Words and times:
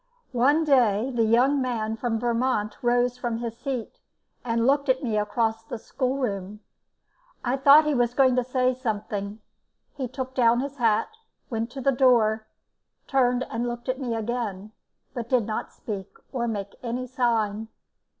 One 0.33 0.63
day 0.63 1.11
the 1.13 1.25
young 1.25 1.61
man 1.61 1.95
from 1.95 2.19
Vermont 2.19 2.75
rose 2.81 3.19
from 3.19 3.37
his 3.37 3.55
seat 3.55 3.99
and 4.43 4.65
looked 4.65 4.89
at 4.89 5.03
me 5.03 5.15
across 5.15 5.63
the 5.63 5.77
schoolroom. 5.77 6.61
I 7.45 7.55
thought 7.55 7.85
he 7.85 7.93
was 7.93 8.15
going 8.15 8.35
to 8.37 8.43
say 8.43 8.73
something. 8.73 9.41
He 9.95 10.07
took 10.07 10.33
down 10.33 10.61
his 10.61 10.77
hat, 10.77 11.09
went 11.51 11.69
to 11.73 11.81
the 11.81 11.91
door, 11.91 12.47
turned 13.05 13.43
and 13.51 13.67
looked 13.67 13.89
at 13.89 13.99
me 13.99 14.15
again, 14.15 14.71
but 15.13 15.29
he 15.29 15.37
did 15.37 15.45
not 15.45 15.71
speak 15.71 16.09
or 16.31 16.47
make 16.47 16.73
any 16.81 17.05
sign. 17.05 17.67